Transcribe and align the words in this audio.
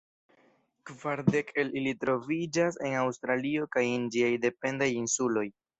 Kvar 0.89 1.21
dek 1.27 1.51
el 1.63 1.69
ili 1.81 1.93
troviĝas 2.05 2.81
en 2.89 2.99
Aŭstralio 3.05 3.71
kaj 3.77 3.87
en 3.95 4.13
ĝiaj 4.17 4.37
dependaj 4.49 4.95
insuloj. 5.03 5.51